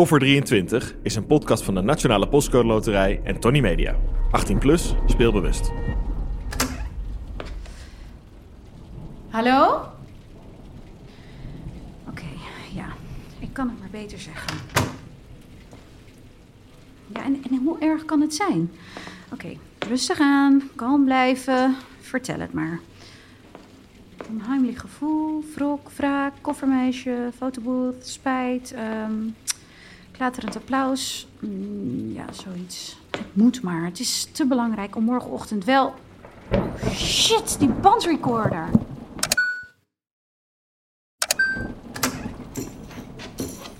Koffer 0.00 0.18
23 0.18 0.94
is 1.02 1.16
een 1.16 1.26
podcast 1.26 1.64
van 1.64 1.74
de 1.74 1.80
Nationale 1.80 2.28
Postcode 2.28 2.66
Loterij 2.66 3.20
en 3.24 3.40
Tony 3.40 3.60
Media. 3.60 3.96
18 4.30 4.58
plus, 4.58 4.94
speelbewust. 5.06 5.72
Hallo? 9.28 9.80
Oké, 12.08 12.24
ja. 12.74 12.86
Ik 13.38 13.52
kan 13.52 13.68
het 13.68 13.78
maar 13.78 13.88
beter 13.90 14.18
zeggen. 14.18 14.56
Ja, 17.14 17.24
en, 17.24 17.42
en 17.50 17.60
hoe 17.64 17.78
erg 17.78 18.04
kan 18.04 18.20
het 18.20 18.34
zijn? 18.34 18.70
Oké, 19.32 19.56
rustig 19.78 20.20
aan, 20.20 20.70
kalm 20.76 21.04
blijven. 21.04 21.76
Vertel 22.00 22.40
het 22.40 22.52
maar. 22.52 22.80
Onheimelijk 24.30 24.78
gevoel, 24.78 25.44
wrok, 25.54 25.90
wraak, 25.90 26.32
koffermeisje, 26.40 27.30
fotobooth, 27.36 28.06
spijt, 28.06 28.72
ehm 28.72 29.12
klaterend 30.20 30.56
applaus. 30.56 31.26
Mm, 31.38 32.12
ja, 32.12 32.24
zoiets. 32.32 32.96
Het 33.10 33.36
moet 33.36 33.62
maar. 33.62 33.84
Het 33.84 34.00
is 34.00 34.28
te 34.32 34.46
belangrijk 34.46 34.96
om 34.96 35.04
morgenochtend 35.04 35.64
wel... 35.64 35.94
Oh, 36.52 36.90
shit, 36.92 37.56
die 37.58 37.68
bandrecorder. 37.68 38.68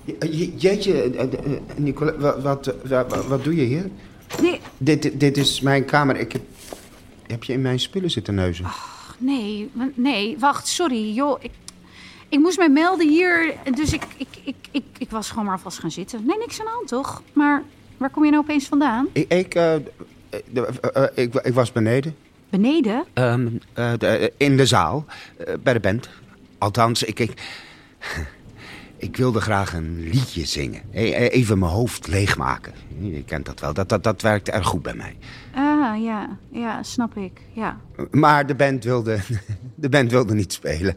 Je- 0.05 0.17
je- 0.39 0.57
Jeetje, 0.57 1.03
eh, 1.03 1.23
eh, 1.23 1.33
eh, 1.33 1.61
Nicola, 1.77 2.17
wat, 2.19 2.43
wat, 2.43 2.75
wat, 2.89 3.27
wat 3.27 3.45
doe 3.45 3.55
je 3.57 3.63
hier? 3.65 3.91
Nee, 4.43 4.61
Dit, 4.79 5.21
dit 5.21 5.37
is 5.37 5.61
mijn 5.61 5.85
kamer. 5.85 6.17
Ik 6.17 6.33
heb, 6.33 6.43
heb 7.27 7.45
je 7.45 7.53
in 7.53 7.63
mijn 7.63 7.81
spullen 7.81 8.11
zitten 8.11 8.35
neuzen? 8.35 8.67
nee, 9.19 9.71
nee, 9.95 10.39
wacht, 10.39 10.67
sorry. 10.69 11.13
Joh, 11.13 11.43
ik, 11.43 11.51
ik 12.31 12.39
moest 12.39 12.59
mij 12.59 12.69
melden 12.69 13.09
hier, 13.09 13.55
dus 13.75 13.93
ik, 13.93 14.03
ik, 14.17 14.29
ik, 14.45 14.57
ik, 14.71 14.85
ik 14.99 15.11
was 15.11 15.29
gewoon 15.31 15.45
maar 15.45 15.55
alvast 15.55 15.79
gaan 15.79 15.91
zitten. 15.91 16.25
Nee, 16.27 16.39
niks 16.39 16.59
aan 16.61 16.67
de 16.67 16.73
hand, 16.73 16.89
toch? 16.89 17.23
Maar 17.33 17.63
waar 17.97 18.11
kom 18.11 18.25
je 18.25 18.31
nou 18.31 18.43
opeens 18.43 18.67
vandaan? 18.69 19.09
Ik, 19.13 19.33
ik, 19.33 19.55
eh, 19.55 19.75
eh, 19.75 19.81
eh, 20.93 21.05
ik, 21.15 21.35
ik 21.35 21.55
was 21.55 21.73
beneden. 21.73 22.17
Beneden? 22.51 23.05
Ehm, 23.13 23.49
eh, 23.73 23.93
de- 23.99 24.07
eh, 24.07 24.29
in 24.37 24.57
de 24.57 24.67
zaal. 24.67 25.05
eh, 25.37 25.55
bij 25.63 25.73
de 25.73 25.81
band. 25.81 26.09
Althans, 26.59 27.03
ik, 27.03 27.19
ik, 27.19 27.33
ik 28.97 29.17
wilde 29.17 29.41
graag 29.41 29.73
een 29.75 30.01
liedje 30.13 30.45
zingen. 30.47 30.83
E- 30.93 31.11
eh, 31.13 31.39
Even 31.39 31.59
mijn 31.59 31.71
hoofd 31.73 32.09
leegmaken. 32.09 32.73
Je 33.01 33.25
kent 33.25 33.47
dat 33.47 33.61
wel. 33.61 33.73
Dat, 33.75 33.89
dat, 33.89 34.05
dat 34.05 34.23
werkt 34.23 34.49
erg 34.49 34.67
goed 34.67 34.83
bij 34.83 34.95
mij. 34.95 35.17
Ah, 35.55 36.03
ja, 36.03 36.37
ja, 36.51 36.83
snap 36.83 37.17
ik, 37.17 37.41
ja. 37.53 37.81
Maar 38.11 38.47
de 38.47 38.55
band 38.55 38.85
wilde, 38.85 39.19
de 39.75 39.89
band 39.89 40.11
wilde 40.11 40.35
niet 40.35 40.53
spelen. 40.53 40.97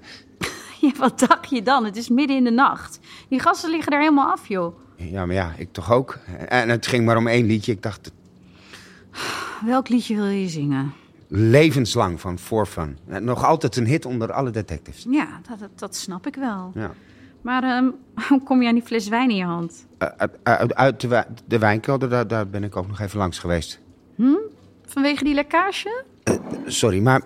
Ja, 0.88 0.92
wat 0.98 1.20
dacht 1.20 1.50
je 1.50 1.62
dan? 1.62 1.86
Het 1.86 1.96
is 1.98 2.10
midden 2.10 2.36
in 2.38 2.44
de 2.44 2.52
nacht. 2.52 3.00
Die 3.30 3.40
gasten 3.40 3.70
liggen 3.70 3.92
er 3.94 4.00
helemaal 4.00 4.32
af, 4.32 4.48
joh. 4.48 4.76
Ja, 4.96 5.26
maar 5.26 5.36
ja, 5.36 5.54
ik 5.58 5.68
toch 5.72 5.92
ook. 5.92 6.18
En 6.48 6.70
het 6.70 6.88
ging 6.88 7.06
maar 7.06 7.18
om 7.18 7.28
één 7.28 7.46
liedje. 7.46 7.72
Ik 7.72 7.82
dacht, 7.84 8.12
Welk 9.66 9.90
liedje 9.90 10.16
wil 10.16 10.26
je 10.26 10.48
zingen? 10.50 10.94
levenslang 11.28 12.22
van 12.22 12.40
For 12.40 12.66
Fun. 12.66 12.98
Eh, 13.08 13.18
Nog 13.20 13.44
altijd 13.46 13.76
een 13.76 13.86
hit 13.86 14.06
onder 14.06 14.32
alle 14.32 14.50
detectives. 14.52 15.06
Ja, 15.10 15.28
dat, 15.50 15.60
dat, 15.60 15.70
dat 15.76 15.96
snap 15.96 16.28
ik 16.28 16.36
wel. 16.36 16.72
Ja. 16.76 16.92
Maar 17.42 17.64
ehm, 17.64 17.90
hoe 18.30 18.44
kom 18.44 18.62
je 18.62 18.68
aan 18.68 18.74
die 18.74 18.84
fles 18.84 19.08
wijn 19.08 19.30
in 19.30 19.36
je 19.36 19.44
hand? 19.44 19.86
Eh, 19.98 20.08
Uit, 20.18 20.32
uit, 20.44 20.76
uit 20.76 21.02
de, 21.02 21.08
wij- 21.08 21.28
de 21.46 21.60
wijnkelder, 21.60 22.10
daar, 22.10 22.28
daar 22.28 22.48
ben 22.48 22.64
ik 22.64 22.76
ook 22.76 22.88
nog 22.88 23.00
even 23.00 23.18
langs 23.18 23.40
geweest. 23.40 23.80
Vanwege 24.86 25.24
die 25.24 25.34
lekkage? 25.34 26.04
Sorry, 26.66 27.00
maar 27.02 27.22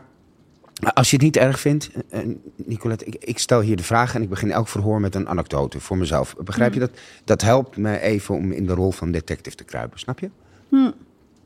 als 0.93 1.09
je 1.09 1.15
het 1.15 1.25
niet 1.25 1.37
erg 1.37 1.59
vindt, 1.59 1.89
eh, 2.09 2.19
eh, 2.19 2.27
Nicolette, 2.55 3.05
ik, 3.05 3.15
ik 3.15 3.39
stel 3.39 3.61
hier 3.61 3.75
de 3.75 3.83
vraag 3.83 4.15
en 4.15 4.21
ik 4.21 4.29
begin 4.29 4.51
elk 4.51 4.67
verhoor 4.67 4.99
met 5.01 5.15
een 5.15 5.27
anekdote 5.27 5.79
voor 5.79 5.97
mezelf. 5.97 6.35
Begrijp 6.43 6.73
je 6.73 6.79
dat? 6.79 6.91
Dat 7.23 7.41
helpt 7.41 7.77
me 7.77 7.99
even 7.99 8.35
om 8.35 8.51
in 8.51 8.65
de 8.65 8.73
rol 8.73 8.91
van 8.91 9.11
detective 9.11 9.55
te 9.55 9.63
kruipen, 9.63 9.99
snap 9.99 10.19
je? 10.19 10.29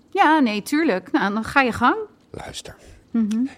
Ja, 0.09 0.39
nee, 0.39 0.61
tuurlijk. 0.61 1.11
Nou, 1.11 1.33
dan 1.33 1.43
ga 1.43 1.61
je 1.61 1.71
gang. 1.71 1.95
Luister. 2.29 2.75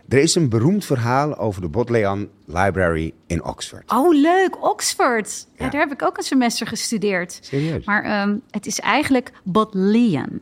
Er 0.09 0.17
is 0.17 0.35
een 0.35 0.49
beroemd 0.49 0.85
verhaal 0.85 1.38
over 1.38 1.62
de 1.62 1.67
Bodleian 1.67 2.29
Library 2.45 3.13
in 3.28 3.44
Oxford. 3.44 3.91
Oh, 3.91 4.13
leuk. 4.13 4.63
Oxford. 4.63 5.47
Ja. 5.57 5.66
Ja. 5.66 5.72
daar 5.72 5.81
heb 5.81 5.91
ik 5.91 6.01
ook 6.01 6.17
een 6.17 6.23
semester 6.23 6.67
gestudeerd. 6.67 7.39
Serieus? 7.41 7.85
Maar 7.85 8.03
ehm, 8.03 8.38
het 8.51 8.66
is 8.66 8.79
eigenlijk 8.79 9.31
Bodleian. 9.44 10.39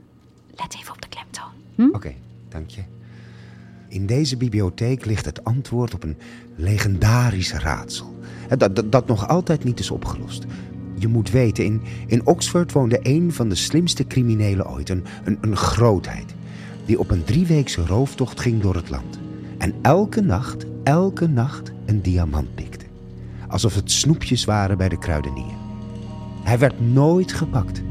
Let 0.55 0.75
even 0.75 0.93
op 0.93 1.01
de 1.01 1.07
klemtoon. 1.07 1.51
Hm? 1.75 1.95
Oké, 1.95 2.13
dank 2.49 2.69
je. 2.69 2.81
In 3.91 4.05
deze 4.05 4.37
bibliotheek 4.37 5.05
ligt 5.05 5.25
het 5.25 5.43
antwoord 5.43 5.93
op 5.93 6.03
een 6.03 6.17
legendarisch 6.55 7.53
raadsel. 7.53 8.19
Dat, 8.57 8.75
dat, 8.75 8.91
dat 8.91 9.07
nog 9.07 9.27
altijd 9.27 9.63
niet 9.63 9.79
is 9.79 9.91
opgelost. 9.91 10.45
Je 10.97 11.07
moet 11.07 11.31
weten, 11.31 11.65
in, 11.65 11.81
in 12.07 12.25
Oxford 12.25 12.71
woonde 12.71 12.99
een 13.01 13.33
van 13.33 13.49
de 13.49 13.55
slimste 13.55 14.07
criminelen 14.07 14.69
ooit. 14.69 14.89
Een, 14.89 15.03
een, 15.23 15.37
een 15.41 15.55
grootheid. 15.55 16.33
Die 16.85 16.99
op 16.99 17.11
een 17.11 17.23
drieweekse 17.23 17.85
rooftocht 17.85 18.39
ging 18.39 18.61
door 18.61 18.75
het 18.75 18.89
land. 18.89 19.19
En 19.57 19.73
elke 19.81 20.21
nacht, 20.21 20.65
elke 20.83 21.27
nacht 21.27 21.71
een 21.85 22.01
diamant 22.01 22.55
pikte. 22.55 22.85
Alsof 23.47 23.75
het 23.75 23.91
snoepjes 23.91 24.45
waren 24.45 24.77
bij 24.77 24.89
de 24.89 24.99
kruidenier. 24.99 25.55
Hij 26.43 26.59
werd 26.59 26.93
nooit 26.93 27.33
gepakt, 27.33 27.81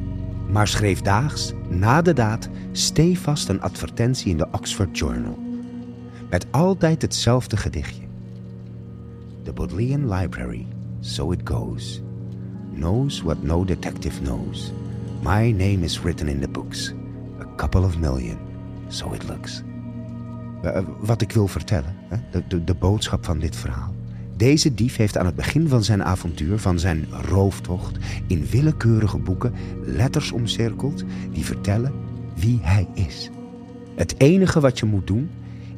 maar 0.51 0.69
schreef 0.69 1.01
daags, 1.01 1.53
na 1.69 2.03
de 2.03 2.13
daad, 2.13 2.49
stevast 2.73 3.49
een 3.49 3.61
advertentie 3.61 4.31
in 4.31 4.37
de 4.37 4.49
Oxford 4.53 4.99
Journal. 4.99 5.50
Met 6.31 6.47
altijd 6.51 7.03
hetzelfde 7.03 7.57
gedichtje. 7.57 8.03
The 9.43 9.53
Bodleian 9.53 10.13
Library, 10.13 10.67
so 11.01 11.31
it 11.33 11.41
goes. 11.45 12.03
Knows 12.75 13.23
what 13.23 13.43
no 13.43 13.65
detective 13.65 14.23
knows. 14.23 14.73
My 15.23 15.51
name 15.51 15.85
is 15.85 16.01
written 16.01 16.29
in 16.29 16.41
the 16.41 16.49
books. 16.49 16.95
A 17.41 17.55
couple 17.57 17.81
of 17.81 17.99
million, 17.99 18.37
so 18.89 19.13
it 19.13 19.29
looks. 19.29 19.63
Eh, 20.63 20.83
Wat 21.01 21.23
ik 21.23 21.33
wil 21.33 21.47
vertellen, 21.47 21.95
de, 22.31 22.43
de, 22.49 22.65
de 22.65 22.75
boodschap 22.75 23.25
van 23.25 23.39
dit 23.39 23.57
verhaal. 23.57 23.95
Deze 24.37 24.75
dief 24.75 24.97
heeft 24.97 25.17
aan 25.17 25.27
het 25.27 25.35
begin 25.35 25.69
van 25.69 25.85
zijn 25.85 26.05
avontuur, 26.05 26.59
van 26.59 26.79
zijn 26.79 27.07
rooftocht, 27.29 27.99
in 28.27 28.47
willekeurige 28.47 29.19
boeken 29.19 29.53
letters 29.85 30.33
omcirkeld 30.33 31.05
die 31.33 31.45
vertellen 31.45 31.93
wie 32.35 32.59
hij 32.63 32.87
is. 32.95 33.31
Het 33.95 34.15
enige 34.19 34.61
wat 34.61 34.79
je 34.79 34.87
moet 34.87 35.07
doen, 35.07 35.31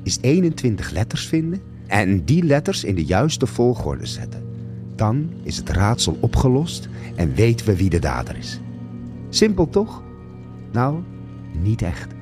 is 0.03 0.19
21 0.21 0.91
letters 0.91 1.27
vinden 1.27 1.61
en 1.87 2.25
die 2.25 2.45
letters 2.45 2.85
in 2.85 2.95
de 2.95 3.05
juiste 3.05 3.47
volgorde 3.47 4.07
zetten. 4.07 4.43
Dan 4.97 5.31
is 5.43 5.57
het 5.57 5.69
raadsel 5.69 6.17
opgelost 6.21 6.89
en 7.15 7.35
weten 7.35 7.67
we 7.67 7.77
wie 7.77 7.91
de 7.91 7.99
dader 7.99 8.37
is. 8.37 8.61
Simpel 9.29 9.69
toch? 9.69 10.03
Nou, 10.73 11.03
niet 11.63 11.83
echt. 11.83 12.13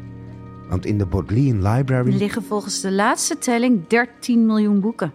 Want 0.68 0.86
in 0.86 0.98
de 0.98 1.06
Bodleian 1.06 1.62
Library 1.68 2.16
liggen 2.16 2.42
volgens 2.42 2.80
de 2.80 2.92
laatste 2.92 3.38
telling 3.38 3.86
13 3.88 4.46
miljoen 4.46 4.80
boeken. 4.80 5.12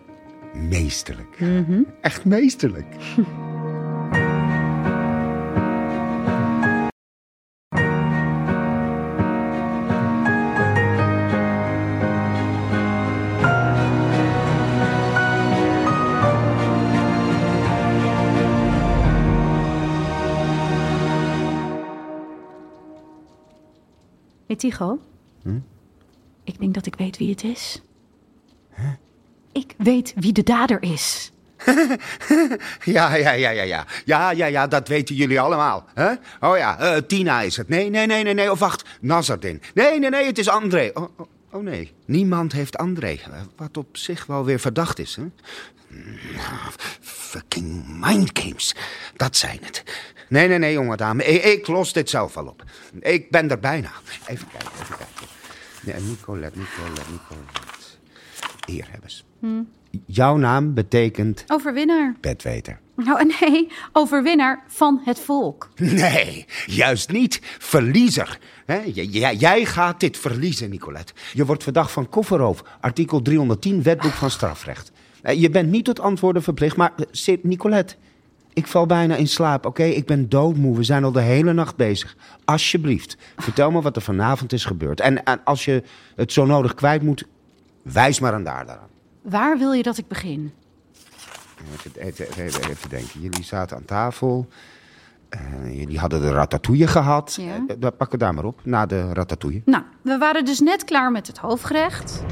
meesterlijk. 0.70 1.44
Echt 2.02 2.26
meesterlijk. 2.26 2.86
Tycho? 24.70 25.00
Ik 26.44 26.60
denk 26.60 26.74
dat 26.74 26.86
ik 26.86 26.96
weet 26.96 27.18
wie 27.18 27.30
het 27.30 27.44
is. 27.44 27.82
Ik 29.52 29.74
weet 29.78 30.14
wie 30.16 30.34
de 30.34 30.44
dader 30.44 30.82
is. 30.82 31.32
Ja, 32.84 33.16
ja, 33.16 33.32
ja, 33.32 33.50
ja, 33.50 33.64
ja. 33.64 33.86
Ja, 34.06 34.32
ja, 34.32 34.46
ja, 34.46 34.68
dat 34.68 34.88
weten 34.88 35.16
jullie 35.16 35.40
allemaal. 35.40 35.86
Hè? 35.94 36.12
Oh 36.40 36.58
ja, 36.58 36.80
eh, 36.80 37.02
Tina 37.08 37.42
is 37.42 37.58
het. 37.58 37.70
Nee, 37.70 37.90
nee, 37.90 38.06
nee, 38.06 38.24
nee, 38.24 38.34
nee. 38.34 38.52
Of 38.52 38.60
wacht, 38.60 38.86
Nazardin. 39.02 39.62
Nee, 39.74 40.00
nee, 40.00 40.10
nee, 40.10 40.26
het 40.26 40.38
is 40.38 40.50
André. 40.50 40.92
Oh, 40.94 41.04
oh, 41.18 41.28
oh 41.56 41.64
nee, 41.64 41.92
niemand 42.06 42.52
heeft 42.52 42.78
André. 42.78 43.08
Eh, 43.32 43.42
Wat 43.56 43.78
op 43.78 43.98
zich 43.98 44.26
wel 44.26 44.46
weer 44.46 44.60
verdacht 44.60 45.00
is, 45.00 45.16
hè? 45.16 45.24
Nou, 46.36 46.72
Fucking 47.02 47.86
mindgames. 48.00 48.76
Dat 49.16 49.36
zijn 49.38 49.60
het. 49.62 49.84
Nee, 50.30 50.48
nee, 50.48 50.58
nee, 50.58 50.74
jonge 50.74 50.96
dame. 50.98 51.24
Ik, 51.26 51.44
ik 51.44 51.68
los 51.68 51.94
dit 51.94 52.10
zelf 52.10 52.34
wel 52.34 52.46
op. 52.48 52.64
Ik 53.00 53.30
ben 53.30 53.50
er 53.52 53.60
bijna. 53.60 53.92
Even 54.28 54.48
kijken, 54.48 54.70
even 54.82 54.96
kijken. 54.98 55.28
Nee, 55.82 56.02
Nicolette, 56.02 56.60
Nicolette, 56.60 57.12
Nicolette. 57.12 57.62
Hier 58.66 58.88
hebben 58.92 59.12
ze. 59.12 59.24
Jouw 60.06 60.38
naam 60.38 60.74
betekent 60.74 61.44
Overwinnaar. 61.48 62.16
bedweter. 62.22 62.80
Nou, 62.96 63.26
nee, 63.40 63.68
overwinnaar 63.92 64.64
van 64.68 65.02
het 65.06 65.20
volk. 65.20 65.70
Nee, 65.76 66.46
juist 66.66 67.12
niet. 67.12 67.40
Verliezer. 67.60 68.40
Jij 69.38 69.66
gaat 69.66 70.00
dit 70.00 70.18
verliezen, 70.18 70.70
Nicolette. 70.70 71.14
Je 71.34 71.46
wordt 71.46 71.64
verdacht 71.64 71.92
van 71.92 72.10
kofferroof. 72.10 72.64
Artikel 72.80 73.22
310, 73.22 73.84
wetboek 73.84 74.12
van 74.12 74.30
strafrecht. 74.32 74.92
Eh, 75.22 75.42
Je 75.42 75.50
bent 75.50 75.70
niet 75.72 75.86
tot 75.86 76.00
antwoorden 76.00 76.44
verplicht, 76.44 76.78
maar 76.78 76.94
eh, 77.26 77.38
Nicolette... 77.42 77.96
Ik 78.54 78.68
val 78.68 78.86
bijna 78.86 79.16
in 79.16 79.28
slaap, 79.28 79.66
oké? 79.66 79.84
Ik 79.84 80.06
ben 80.06 80.30
doodmoe. 80.30 80.78
We 80.78 80.84
zijn 80.84 81.04
al 81.04 81.12
de 81.12 81.22
hele 81.22 81.54
nacht 81.54 81.76
bezig. 81.76 82.16
Alsjeblieft, 82.46 83.18
vertel 83.38 83.72
me 83.72 83.82
wat 83.82 83.96
er 83.96 84.02
vanavond 84.02 84.54
is 84.54 84.66
gebeurd. 84.66 85.00
En, 85.00 85.24
en 85.24 85.42
als 85.44 85.66
je 85.66 85.84
het 86.16 86.32
zo 86.32 86.46
nodig 86.46 86.74
kwijt 86.74 87.02
moet, 87.02 87.24
wijs 87.82 88.20
maar 88.20 88.34
aan 88.34 88.44
daar 88.44 88.66
daaraan. 88.66 88.88
Waar 89.22 89.58
wil 89.58 89.72
je 89.72 89.84
dat 89.84 89.98
ik 89.98 90.08
begin? 90.08 90.52
Even, 91.96 92.26
even, 92.36 92.90
denken. 92.90 93.22
Jullie 93.22 93.44
zaten 93.44 93.78
aan 93.78 93.86
tafel. 93.86 94.48
Eh, 95.30 95.78
jullie 95.78 96.00
hadden 96.00 96.22
de 96.22 96.32
ratatouille 96.32 96.88
gehad. 96.88 97.38
Ja. 97.42 97.76
Eh, 97.80 97.88
pak 97.98 98.12
het 98.12 98.20
daar 98.20 98.34
maar 98.34 98.46
op, 98.46 98.60
na 98.64 98.86
de 98.86 99.14
ratatouille. 99.14 99.62
Nou, 99.66 99.84
we 100.02 100.18
waren 100.18 100.46
dus 100.46 100.60
net 100.60 100.84
klaar 100.84 101.12
met 101.12 101.28
het 101.28 101.38
hoofdgerecht. 101.38 102.24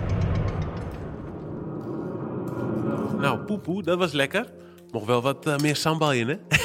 Nou, 3.17 3.39
poepoe, 3.39 3.83
dat 3.83 3.97
was 3.97 4.11
lekker. 4.11 4.51
Mocht 4.91 5.05
wel 5.05 5.21
wat 5.21 5.45
eh, 5.45 5.57
meer 5.57 5.75
sambal 5.75 6.13
in, 6.13 6.27
hè? 6.29 6.37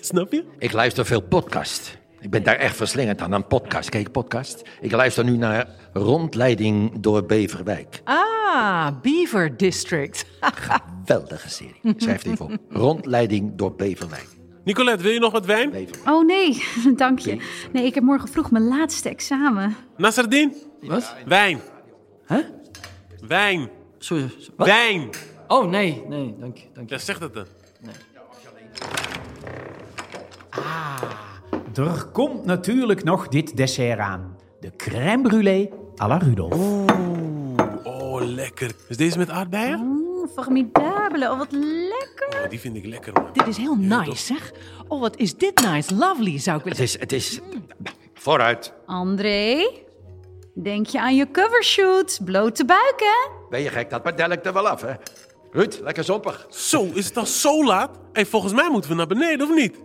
Snap 0.00 0.32
je? 0.32 0.44
Ik 0.58 0.72
luister 0.72 1.06
veel 1.06 1.20
podcast. 1.20 1.98
Ik 2.24 2.30
ben 2.30 2.42
daar 2.42 2.56
echt 2.56 2.76
verslingerd 2.76 3.20
aan, 3.20 3.34
aan 3.34 3.46
podcast. 3.46 3.88
Kijk, 3.88 4.12
podcast. 4.12 4.62
Ik 4.80 4.92
luister 4.92 5.24
nu 5.24 5.36
naar 5.36 5.68
Rondleiding 5.92 6.92
door 7.00 7.24
Beverwijk. 7.26 8.00
Ah, 8.04 8.88
Beaver 9.02 9.56
District. 9.56 10.24
Geweldige 10.40 11.48
serie. 11.48 11.80
Schrijf 11.96 12.22
het 12.22 12.32
even 12.32 12.44
op. 12.44 12.58
Rondleiding 12.68 13.52
door 13.54 13.74
Beverwijk. 13.74 14.26
Nicolette, 14.64 15.02
wil 15.02 15.12
je 15.12 15.18
nog 15.18 15.32
wat 15.32 15.46
wijn? 15.46 15.70
Beverwijk. 15.70 16.08
Oh 16.08 16.26
nee, 16.26 16.64
dank 16.96 17.18
je. 17.18 17.36
Nee, 17.72 17.84
ik 17.84 17.94
heb 17.94 18.04
morgen 18.04 18.28
vroeg 18.28 18.50
mijn 18.50 18.68
laatste 18.68 19.08
examen. 19.08 19.76
Nasreddin? 19.96 20.54
Wat? 20.80 21.14
Wijn. 21.26 21.60
Hè? 22.24 22.40
Wijn. 23.26 23.70
Sorry. 23.98 24.30
Wat? 24.56 24.66
Wijn. 24.66 25.10
Oh, 25.48 25.68
nee, 25.68 26.04
nee, 26.08 26.34
dank 26.38 26.56
je. 26.56 26.66
Dank 26.72 26.88
je. 26.88 26.94
Ja, 26.94 27.00
zeg 27.00 27.18
dat 27.18 27.34
dan. 27.34 27.46
Er 31.74 32.06
komt 32.12 32.44
natuurlijk 32.44 33.04
nog 33.04 33.28
dit 33.28 33.56
dessert 33.56 33.98
aan. 33.98 34.36
De 34.60 34.76
crème 34.76 35.22
brûlée 35.22 35.68
à 36.00 36.06
la 36.08 36.18
Rudolf. 36.18 36.54
Oh, 37.84 38.22
lekker. 38.22 38.70
Is 38.88 38.96
deze 38.96 39.18
met 39.18 39.30
aardbeien? 39.30 39.80
Oeh, 39.80 40.28
formidabele. 40.34 41.30
Oh, 41.30 41.38
wat 41.38 41.52
lekker. 41.52 42.42
Oh, 42.44 42.50
die 42.50 42.60
vind 42.60 42.76
ik 42.76 42.86
lekker, 42.86 43.12
man. 43.12 43.26
Dit 43.32 43.46
is 43.46 43.56
heel 43.56 43.74
nice, 43.74 44.16
zeg. 44.16 44.52
Oh, 44.88 45.00
wat 45.00 45.16
is 45.16 45.36
dit 45.36 45.64
nice. 45.72 45.94
Lovely, 45.94 46.38
zou 46.38 46.58
ik 46.58 46.64
willen 46.64 46.78
Het 46.78 46.88
is, 46.88 47.00
het 47.00 47.12
is... 47.12 47.40
Vooruit. 48.14 48.72
André, 48.86 49.70
denk 50.54 50.86
je 50.86 51.00
aan 51.00 51.16
je 51.16 51.30
covershoot? 51.30 52.20
Blote 52.24 52.64
buik, 52.64 52.94
hè? 52.96 53.30
Ben 53.50 53.60
je 53.60 53.68
gek? 53.68 53.90
Dat 53.90 54.02
bedel 54.02 54.30
ik 54.30 54.44
er 54.44 54.52
wel 54.52 54.68
af, 54.68 54.80
hè? 54.80 54.92
Ruud, 55.50 55.80
lekker 55.82 56.04
zompig. 56.04 56.46
Zo, 56.50 56.90
is 56.94 57.06
het 57.06 57.16
al 57.16 57.26
zo 57.26 57.64
laat? 57.64 57.98
Hey, 58.12 58.26
volgens 58.26 58.52
mij 58.52 58.68
moeten 58.70 58.90
we 58.90 58.96
naar 58.96 59.06
beneden, 59.06 59.48
of 59.48 59.54
niet? 59.54 59.76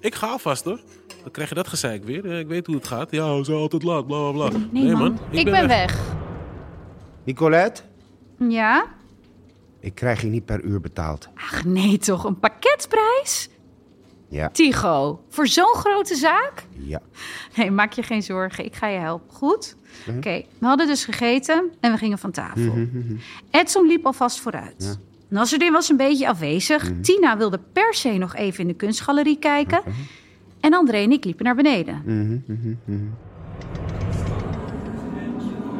Ik 0.00 0.14
ga 0.14 0.26
alvast, 0.26 0.64
hoor. 0.64 0.80
Dan 1.26 1.34
krijg 1.34 1.48
je 1.48 1.54
dat 1.54 1.68
gezeik 1.68 2.04
weer. 2.04 2.30
Eh, 2.30 2.38
Ik 2.38 2.46
weet 2.46 2.66
hoe 2.66 2.74
het 2.76 2.86
gaat. 2.86 3.10
Ja, 3.10 3.44
zijn 3.44 3.56
altijd 3.56 3.82
laat, 3.82 4.06
bla, 4.06 4.30
bla, 4.30 4.48
bla. 4.48 4.58
Nee, 4.70 4.92
man. 4.94 5.18
Ik, 5.30 5.44
ben, 5.44 5.68
weg. 5.68 5.98
Nicolette, 7.24 7.82
Ja? 8.38 8.84
ik 9.80 9.94
krijg 9.94 10.20
je 10.20 10.26
niet 10.26 10.44
per 10.44 10.60
uur 10.62 10.80
betaald. 10.80 11.28
Ach, 11.34 11.64
nee 11.64 11.98
toch. 11.98 12.24
Een 12.24 12.38
pakketprijs? 12.38 13.48
Ja, 14.28 14.48
Tigo, 14.50 15.22
voor 15.28 15.46
zo'n 15.46 15.74
grote 15.74 16.14
zaak? 16.14 16.66
ja. 16.78 17.00
Nee, 17.56 17.70
maak 17.70 17.92
je 17.92 18.02
geen 18.02 18.22
zorgen. 18.22 18.64
Ik 18.64 18.74
ga 18.74 18.86
je 18.86 18.98
helpen. 18.98 19.34
Goed? 19.34 19.76
Oké, 20.16 20.42
we 20.58 20.66
hadden 20.66 20.86
dus 20.86 21.04
gegeten 21.04 21.70
en 21.80 21.92
we 21.92 21.98
gingen 21.98 22.18
van 22.18 22.30
tafel. 22.30 22.74
Edson 23.50 23.86
liep 23.86 24.06
alvast 24.06 24.40
vooruit. 24.40 24.98
Nasruddin 25.28 25.72
was 25.72 25.88
een 25.88 25.96
beetje 25.96 26.28
afwezig. 26.28 26.90
Tina 27.02 27.36
wilde 27.36 27.60
per 27.72 27.94
se 27.94 28.12
nog 28.12 28.34
even 28.34 28.60
in 28.60 28.66
de 28.66 28.74
kunstgalerie 28.74 29.38
kijken. 29.38 29.82
En 30.66 30.74
André 30.74 30.96
en 30.96 31.12
ik 31.12 31.24
liepen 31.24 31.44
naar 31.44 31.54
beneden. 31.54 32.02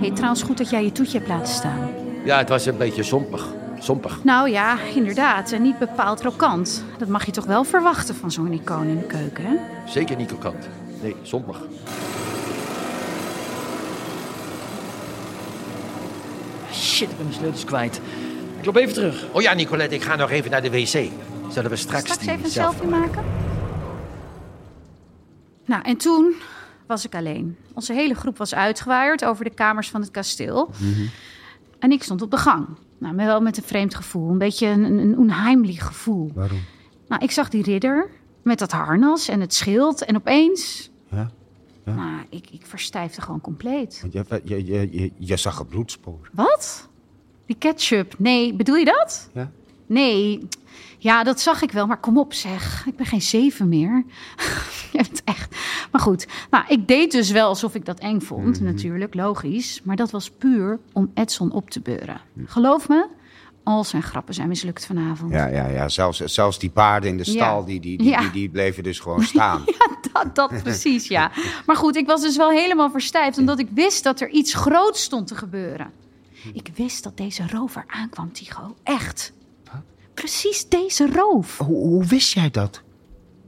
Hey, 0.00 0.10
trouwens 0.10 0.42
goed 0.42 0.58
dat 0.58 0.70
jij 0.70 0.84
je 0.84 0.92
toetje 0.92 1.18
hebt 1.18 1.30
laten 1.30 1.54
staan. 1.54 1.88
Ja, 2.24 2.38
het 2.38 2.48
was 2.48 2.66
een 2.66 2.76
beetje 2.76 3.02
zompig. 3.02 3.46
Zompig. 3.78 4.24
Nou 4.24 4.50
ja, 4.50 4.78
inderdaad. 4.94 5.52
En 5.52 5.62
niet 5.62 5.78
bepaald 5.78 6.22
rokant. 6.22 6.84
Dat 6.98 7.08
mag 7.08 7.24
je 7.26 7.32
toch 7.32 7.44
wel 7.44 7.64
verwachten 7.64 8.14
van 8.14 8.30
zo'n 8.30 8.52
icoon 8.52 8.86
in 8.86 8.98
de 8.98 9.06
keuken, 9.06 9.44
hè? 9.44 9.54
Zeker 9.86 10.16
niet 10.16 10.32
kokant. 10.32 10.68
Nee, 11.02 11.16
zompig. 11.22 11.60
Shit, 16.72 17.10
ik 17.10 17.16
ben 17.16 17.26
mijn 17.26 17.38
sleutels 17.38 17.64
kwijt. 17.64 18.00
Ik 18.58 18.64
loop 18.64 18.76
even 18.76 18.94
terug. 18.94 19.26
Oh 19.32 19.42
ja, 19.42 19.54
Nicolette, 19.54 19.94
ik 19.94 20.02
ga 20.02 20.16
nog 20.16 20.30
even 20.30 20.50
naar 20.50 20.62
de 20.62 20.70
wc. 20.70 21.10
Zullen 21.48 21.70
we 21.70 21.76
straks, 21.76 22.02
Straks 22.02 22.18
die 22.18 22.30
even 22.30 22.44
een 22.44 22.50
zelf 22.50 22.74
selfie 22.74 22.90
maken? 22.90 23.35
Nou, 25.66 25.82
en 25.82 25.96
toen 25.96 26.34
was 26.86 27.04
ik 27.04 27.14
alleen. 27.14 27.56
Onze 27.74 27.92
hele 27.92 28.14
groep 28.14 28.38
was 28.38 28.54
uitgewaaierd 28.54 29.24
over 29.24 29.44
de 29.44 29.54
kamers 29.54 29.90
van 29.90 30.00
het 30.00 30.10
kasteel. 30.10 30.70
En 31.78 31.92
ik 31.92 32.02
stond 32.02 32.22
op 32.22 32.30
de 32.30 32.36
gang. 32.36 32.66
Nou, 32.98 33.14
maar 33.14 33.26
wel 33.26 33.40
met 33.40 33.56
een 33.56 33.62
vreemd 33.62 33.94
gevoel. 33.94 34.30
Een 34.30 34.38
beetje 34.38 34.66
een, 34.66 34.98
een, 34.98 35.18
onheimlich 35.18 35.86
gevoel. 35.86 36.30
Waarom? 36.34 36.60
Nou, 37.08 37.22
ik 37.22 37.30
zag 37.30 37.48
die 37.48 37.62
ridder 37.62 38.08
met 38.42 38.58
dat 38.58 38.72
harnas 38.72 39.28
en 39.28 39.40
het 39.40 39.54
schild. 39.54 40.04
En 40.04 40.16
opeens... 40.16 40.90
Ja? 41.10 41.30
Nou, 41.84 42.26
ik, 42.30 42.50
ik 42.50 42.66
verstijfde 42.66 43.22
gewoon 43.22 43.40
compleet. 43.40 44.04
Je, 44.10 44.24
je, 44.44 44.64
je, 44.64 44.88
je, 44.90 45.12
je 45.16 45.36
zag 45.36 45.58
een 45.58 45.66
bloedspoor. 45.66 46.30
Wat? 46.32 46.88
Die 47.46 47.56
ketchup? 47.56 48.14
Nee, 48.18 48.54
bedoel 48.54 48.76
je 48.76 48.84
dat? 48.84 49.30
Ja? 49.32 49.50
Nee, 49.86 50.48
ja, 50.98 51.22
dat 51.24 51.40
zag 51.40 51.62
ik 51.62 51.72
wel, 51.72 51.86
maar 51.86 52.00
kom 52.00 52.18
op 52.18 52.32
zeg. 52.34 52.86
Ik 52.86 52.96
ben 52.96 53.06
geen 53.06 53.22
zeven 53.22 53.68
meer. 53.68 54.04
Je 54.92 54.98
bent 54.98 55.22
echt... 55.24 55.56
Maar 55.92 56.00
goed, 56.00 56.26
nou, 56.50 56.64
ik 56.68 56.88
deed 56.88 57.12
dus 57.12 57.30
wel 57.30 57.48
alsof 57.48 57.74
ik 57.74 57.84
dat 57.84 57.98
eng 57.98 58.20
vond, 58.20 58.60
natuurlijk, 58.60 59.14
logisch. 59.14 59.80
Maar 59.84 59.96
dat 59.96 60.10
was 60.10 60.30
puur 60.30 60.78
om 60.92 61.10
Edson 61.14 61.52
op 61.52 61.70
te 61.70 61.80
beuren. 61.80 62.20
Geloof 62.46 62.88
me, 62.88 63.06
al 63.62 63.84
zijn 63.84 64.02
grappen 64.02 64.34
zijn 64.34 64.48
mislukt 64.48 64.86
vanavond. 64.86 65.32
Ja, 65.32 65.46
ja, 65.46 65.66
ja. 65.68 65.88
Zelfs, 65.88 66.18
zelfs 66.20 66.58
die 66.58 66.70
paarden 66.70 67.10
in 67.10 67.16
de 67.16 67.24
stal, 67.24 67.60
Ja. 67.60 67.66
die, 67.66 67.80
die, 67.80 67.98
die, 67.98 68.08
Ja. 68.08 68.20
die, 68.20 68.30
die 68.30 68.48
bleven 68.48 68.82
dus 68.82 68.98
gewoon 68.98 69.22
staan. 69.34 69.64
Dat, 70.12 70.34
dat 70.34 70.52
precies, 70.62 71.08
ja. 71.08 71.30
Maar 71.66 71.76
goed, 71.76 71.96
ik 71.96 72.06
was 72.06 72.20
dus 72.22 72.36
wel 72.36 72.50
helemaal 72.50 72.90
verstijfd... 72.90 73.38
omdat 73.38 73.58
ik 73.58 73.68
wist 73.74 74.02
dat 74.04 74.20
er 74.20 74.28
iets 74.28 74.54
groots 74.54 75.02
stond 75.02 75.26
te 75.26 75.34
gebeuren. 75.34 75.90
Ik 76.52 76.70
wist 76.74 77.02
dat 77.04 77.16
deze 77.16 77.44
rover 77.52 77.84
aankwam, 77.86 78.32
Tigo. 78.32 78.76
Echt. 78.82 79.32
Precies 80.16 80.68
deze 80.68 81.12
roof. 81.12 81.58
Hoe, 81.58 81.76
hoe 81.88 82.04
wist 82.04 82.32
jij 82.32 82.50
dat? 82.50 82.82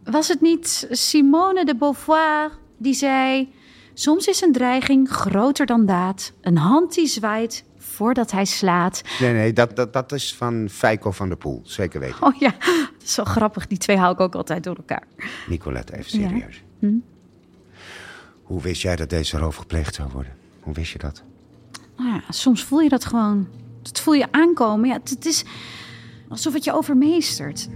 Was 0.05 0.29
het 0.29 0.41
niet 0.41 0.87
Simone 0.91 1.65
de 1.65 1.77
Beauvoir 1.77 2.51
die 2.77 2.95
zei... 2.95 3.53
Soms 3.95 4.27
is 4.27 4.41
een 4.41 4.53
dreiging 4.53 5.09
groter 5.11 5.67
dan 5.67 5.87
daad. 5.87 6.33
Een 6.41 6.57
hand 6.57 6.95
die 6.95 7.07
zwaait 7.07 7.65
voordat 7.79 8.31
hij 8.31 8.45
slaat. 8.45 9.03
Nee, 9.21 9.33
nee, 9.33 9.53
dat, 9.53 9.77
dat, 9.77 9.93
dat 9.93 10.13
is 10.13 10.35
van 10.35 10.69
Feiko 10.71 11.11
van 11.11 11.29
der 11.29 11.37
Poel. 11.37 11.61
Zeker 11.65 12.01
weten. 12.01 12.23
Oh 12.23 12.35
ja, 12.35 12.51
dat 12.59 13.03
is 13.03 13.13
zo 13.15 13.25
grappig. 13.25 13.67
Die 13.67 13.79
twee 13.79 13.97
hou 13.97 14.13
ik 14.13 14.21
ook 14.21 14.35
altijd 14.35 14.65
door 14.65 14.77
elkaar. 14.77 15.03
Nicolette, 15.49 15.97
even 15.97 16.21
Ja. 16.21 16.29
serieus. 16.29 16.63
Hoe 18.43 18.63
wist 18.63 18.83
jij 18.83 18.97
dat 18.97 19.11
deze 19.11 19.39
roof 19.39 19.57
gepleegd 19.57 19.95
zou 19.95 20.09
worden? 20.13 20.33
Hoe 20.61 20.75
wist 20.75 20.93
je 20.93 20.99
dat? 20.99 21.23
Nou 21.97 22.11
ja, 22.11 22.23
soms 22.29 22.65
voel 22.65 22.81
je 22.81 22.89
dat 22.89 23.05
gewoon. 23.05 23.49
Dat 23.83 24.01
voel 24.01 24.15
je 24.15 24.27
aankomen. 24.33 24.89
Ja, 24.89 24.95
het, 24.95 25.11
het 25.11 25.27
is 25.27 25.45
alsof 26.29 26.53
het 26.53 26.65
je 26.65 26.73
overmeestert. 26.75 27.69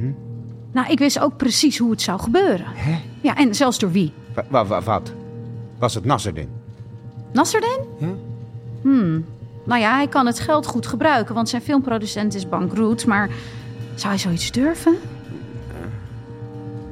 Nou, 0.72 0.90
ik 0.90 0.98
wist 0.98 1.18
ook 1.18 1.36
precies 1.36 1.78
hoe 1.78 1.90
het 1.90 2.02
zou 2.02 2.20
gebeuren. 2.20 2.66
Hè? 2.68 2.98
Ja, 3.20 3.36
en 3.36 3.54
zelfs 3.54 3.78
door 3.78 3.90
wie. 3.92 4.12
Wa- 4.34 4.44
wa- 4.48 4.66
wa- 4.66 4.82
wat? 4.82 5.12
Was 5.78 5.94
het 5.94 6.04
Nasserdin? 6.04 6.48
Nasserdin? 7.32 7.78
Ja. 7.98 8.08
Hmm. 8.82 9.24
Nou 9.64 9.80
ja, 9.80 9.94
hij 9.94 10.08
kan 10.08 10.26
het 10.26 10.40
geld 10.40 10.66
goed 10.66 10.86
gebruiken, 10.86 11.34
want 11.34 11.48
zijn 11.48 11.62
filmproducent 11.62 12.34
is 12.34 12.48
bankroet. 12.48 13.06
Maar 13.06 13.28
zou 13.94 14.08
hij 14.08 14.18
zoiets 14.22 14.50
durven? 14.50 14.94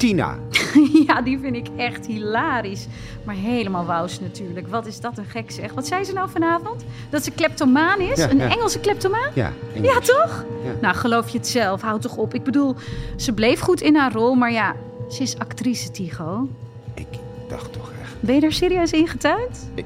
Tina. 0.00 0.38
ja, 1.06 1.22
die 1.22 1.38
vind 1.38 1.56
ik 1.56 1.66
echt 1.76 2.06
hilarisch. 2.06 2.86
Maar 3.24 3.34
helemaal 3.34 3.84
wous 3.84 4.20
natuurlijk. 4.20 4.68
Wat 4.68 4.86
is 4.86 5.00
dat 5.00 5.18
een 5.18 5.24
gek 5.24 5.50
zeg. 5.50 5.72
Wat 5.72 5.86
zei 5.86 6.04
ze 6.04 6.12
nou 6.12 6.30
vanavond? 6.30 6.84
Dat 7.10 7.24
ze 7.24 7.30
kleptomaan 7.30 8.00
is? 8.00 8.18
Ja, 8.18 8.30
een 8.30 8.36
ja. 8.38 8.48
Engelse 8.50 8.78
kleptomaan? 8.80 9.30
Ja, 9.34 9.52
Ja, 9.82 9.98
toch? 9.98 10.44
Ja. 10.64 10.70
Nou, 10.80 10.94
geloof 10.96 11.28
je 11.28 11.38
het 11.38 11.46
zelf. 11.48 11.80
Houd 11.80 12.02
toch 12.02 12.16
op. 12.16 12.34
Ik 12.34 12.42
bedoel, 12.42 12.74
ze 13.16 13.32
bleef 13.32 13.60
goed 13.60 13.80
in 13.80 13.96
haar 13.96 14.12
rol, 14.12 14.34
maar 14.34 14.52
ja, 14.52 14.74
ze 15.10 15.22
is 15.22 15.38
actrice, 15.38 15.90
Tigo. 15.90 16.48
Ik 16.94 17.06
dacht 17.48 17.72
toch 17.72 17.90
echt. 18.02 18.14
Ben 18.20 18.34
je 18.34 18.40
er 18.40 18.52
serieus 18.52 18.92
in 18.92 19.08
getuind? 19.08 19.70
Ik- 19.74 19.84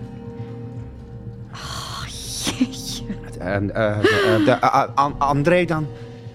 Oh, 1.53 2.03
jeetje. 2.45 3.05
Eh, 3.39 4.85
An- 4.95 5.15
André 5.19 5.65
dan? 5.65 5.87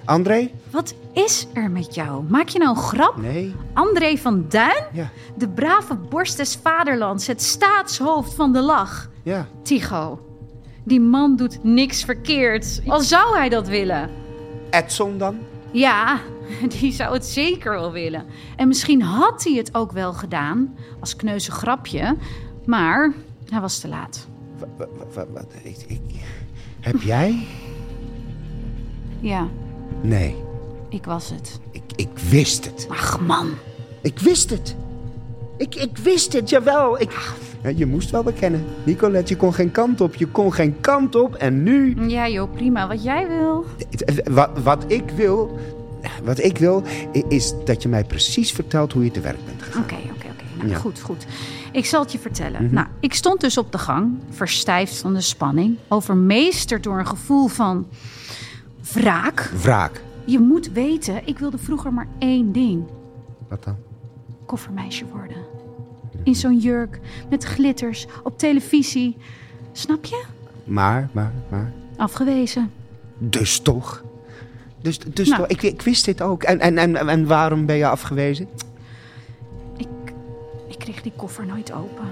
André? 0.05 0.49
Wat 0.71 0.93
is 1.13 1.47
er 1.53 1.71
met 1.71 1.95
jou? 1.95 2.23
Maak 2.27 2.47
je 2.47 2.59
nou 2.59 2.69
een 2.77 2.83
grap? 2.83 3.17
Nee. 3.17 3.55
André 3.73 4.17
van 4.17 4.45
Duin? 4.49 4.83
Ja, 4.93 5.09
De 5.37 5.47
brave 5.49 5.95
borst 5.95 6.37
des 6.37 6.55
vaderlands, 6.61 7.27
het 7.27 7.41
staatshoofd 7.41 8.33
van 8.33 8.53
de 8.53 8.61
lach. 8.61 9.09
ja. 9.23 9.47
Tigo, 9.63 10.19
die 10.83 10.99
man 11.01 11.35
doet 11.35 11.63
niks 11.63 12.03
verkeerd. 12.03 12.81
Al 12.87 13.01
zou 13.01 13.37
hij 13.37 13.49
dat 13.49 13.67
willen. 13.67 14.09
Edson 14.69 15.17
dan? 15.17 15.37
Ja, 15.71 16.19
Die 16.79 16.91
zou 16.91 17.13
het 17.13 17.25
zeker 17.25 17.71
wel 17.71 17.91
willen. 17.91 18.25
En 18.55 18.67
misschien 18.67 19.01
had 19.01 19.43
hij 19.43 19.53
het 19.53 19.75
ook 19.75 19.91
wel 19.91 20.13
gedaan, 20.13 20.75
als 20.99 21.15
kneuze 21.15 21.51
grapje. 21.51 22.15
Maar 22.65 23.13
hij 23.49 23.59
was 23.61 23.79
te 23.79 23.87
laat. 23.87 24.27
Wa- 24.59 24.67
wa- 24.77 24.87
wa- 25.13 25.25
wat- 25.33 25.53
ik, 25.63 25.77
ik- 25.87 26.21
heb 26.79 27.01
jij? 27.01 27.47
Ja, 29.19 29.47
Nee, 30.01 30.35
ik 30.89 31.05
was 31.05 31.29
het. 31.29 31.59
ik, 31.71 31.81
ik 31.95 32.09
wist 32.29 32.65
het. 32.65 32.85
Ach 32.89 33.19
man, 33.19 33.49
Ik 34.01 34.19
wist 34.19 34.49
het. 34.49 34.75
Ik, 35.57 35.75
ik 35.75 35.97
wist 35.97 36.33
het, 36.33 36.49
jawel. 36.49 37.01
Ik... 37.01 37.33
Je 37.75 37.85
moest 37.85 38.09
wel 38.09 38.23
bekennen. 38.23 38.65
Nicolette, 38.83 39.33
je 39.33 39.39
kon 39.39 39.53
geen 39.53 39.71
kant 39.71 40.01
op. 40.01 40.15
Je 40.15 40.27
kon 40.27 40.53
geen 40.53 40.79
kant 40.79 41.15
op. 41.15 41.35
En 41.35 41.63
nu... 41.63 42.07
ja 42.07 42.27
joh, 42.27 42.51
prima, 42.53 42.87
wat 42.87 43.03
jij 43.03 43.27
wil. 43.27 43.65
Wat, 44.31 44.49
wat 44.63 44.83
ik 44.87 45.09
wil... 45.15 45.59
Wat 46.23 46.43
ik 46.43 46.57
wil, 46.57 46.83
is 47.27 47.53
dat 47.65 47.81
je 47.81 47.89
mij 47.89 48.03
precies 48.03 48.51
vertelt 48.51 48.93
hoe 48.93 49.03
je 49.03 49.11
te 49.11 49.19
werk 49.19 49.45
bent 49.45 49.61
gegaan. 49.61 49.83
Oké, 49.83 49.93
oké, 49.93 50.25
oké. 50.25 50.43
Nou, 50.57 50.69
Ja. 50.69 50.77
Goed, 50.77 50.99
goed. 50.99 51.25
Ik 51.71 51.85
zal 51.85 52.01
het 52.01 52.11
je 52.11 52.19
vertellen. 52.19 52.73
Nou, 52.73 52.87
ik 52.99 53.13
stond 53.13 53.41
dus 53.41 53.57
op 53.57 53.71
de 53.71 53.77
gang, 53.77 54.11
verstijfd 54.29 54.97
van 54.97 55.13
de 55.13 55.21
spanning, 55.21 55.77
overmeesterd 55.87 56.83
door 56.83 56.99
een 56.99 57.07
gevoel 57.07 57.47
van 57.47 57.87
wraak. 58.93 59.51
Wraak. 59.61 60.01
Je 60.29 60.39
moet 60.39 60.71
weten, 60.71 61.27
ik 61.27 61.39
wilde 61.39 61.57
vroeger 61.57 61.93
maar 61.93 62.07
één 62.19 62.51
ding: 62.51 62.83
Wat 63.47 63.63
dan? 63.63 63.75
koffermeisje 64.45 65.05
worden. 65.05 65.37
In 66.23 66.35
zo'n 66.35 66.57
jurk, 66.57 66.99
met 67.29 67.43
glitters, 67.43 68.07
op 68.23 68.37
televisie. 68.37 69.17
Snap 69.71 70.05
je? 70.05 70.23
Maar, 70.63 71.09
maar, 71.11 71.33
maar... 71.49 71.73
Afgewezen. 71.97 72.71
Dus 73.17 73.59
toch? 73.59 74.03
Dus, 74.81 74.99
dus 74.99 75.29
Nou. 75.29 75.41
toch? 75.41 75.49
Ik, 75.51 75.61
ik 75.61 75.81
wist 75.81 76.05
dit 76.05 76.21
ook. 76.21 76.43
En, 76.43 76.59
en, 76.59 76.77
en, 76.77 76.95
en 76.95 77.27
waarom 77.27 77.65
ben 77.65 77.75
je 77.75 77.87
afgewezen? 77.87 78.47
Ik, 79.77 79.87
ik 80.67 80.79
kreeg 80.79 81.01
die 81.01 81.13
koffer 81.15 81.45
nooit 81.45 81.71
open. 81.71 82.05